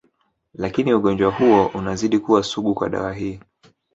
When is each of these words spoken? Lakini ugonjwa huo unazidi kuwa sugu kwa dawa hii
Lakini 0.53 0.93
ugonjwa 0.93 1.31
huo 1.31 1.65
unazidi 1.73 2.19
kuwa 2.19 2.43
sugu 2.43 2.73
kwa 2.73 2.89
dawa 2.89 3.13
hii 3.13 3.39